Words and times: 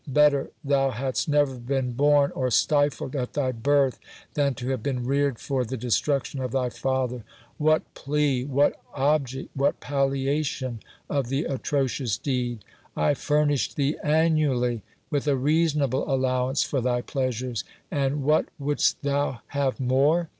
better 0.07 0.49
thou 0.63 0.89
hadst 0.89 1.29
never 1.29 1.53
been 1.53 1.91
born, 1.91 2.31
or 2.31 2.49
stifled 2.49 3.15
at 3.15 3.33
thy 3.33 3.51
birth, 3.51 3.99
than 4.33 4.55
to 4.55 4.69
have 4.69 4.81
been 4.81 5.05
reared 5.05 5.37
for 5.37 5.63
the 5.63 5.77
destruction 5.77 6.39
of 6.41 6.51
thy 6.51 6.69
father! 6.71 7.23
What 7.59 7.83
plea, 7.93 8.43
what 8.45 8.81
object, 8.95 9.51
what 9.55 9.79
palliation 9.79 10.79
of 11.07 11.27
the 11.27 11.43
atrocious 11.45 12.17
deed? 12.17 12.65
I 12.97 13.13
furnished 13.13 13.73
scipias 13.75 13.91
STORY. 13.91 13.91
thee 13.91 13.97
annually 14.23 14.81
with 15.11 15.27
a 15.27 15.35
reasonable 15.37 16.11
allowance 16.11 16.63
for 16.63 16.81
thy 16.81 17.01
pleasures, 17.01 17.63
and 17.91 18.23
what 18.23 18.47
wouldst 18.57 19.03
thou 19.03 19.41
have 19.49 19.79
more 19.79 20.29